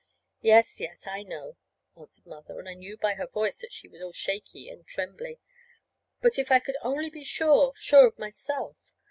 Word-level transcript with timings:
"Yes, 0.41 0.79
yes, 0.79 1.05
I 1.05 1.21
know," 1.21 1.57
answered 1.95 2.25
Mother; 2.25 2.57
and 2.57 2.67
I 2.67 2.73
knew 2.73 2.97
by 2.97 3.13
her 3.13 3.27
voice 3.27 3.59
that 3.59 3.71
she 3.71 3.87
was 3.87 4.01
all 4.01 4.11
shaky 4.13 4.67
and 4.67 4.83
trembly. 4.87 5.39
"But 6.21 6.39
if 6.39 6.51
I 6.51 6.57
could 6.57 6.77
only 6.81 7.11
be 7.11 7.23
sure 7.23 7.71
sure 7.75 8.07
of 8.07 8.17
myself." 8.17 8.93